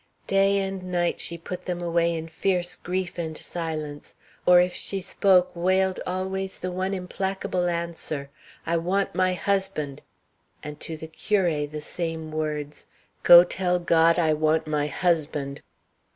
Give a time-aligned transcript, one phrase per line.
[0.25, 4.15] Day and night she put them away in fierce grief and silence,
[4.47, 8.31] or if she spoke wailed always the one implacable answer,
[8.65, 10.01] "I want my husband!"
[10.63, 12.87] And to the curé the same words,
[13.21, 15.61] "Go tell God I want my husband!"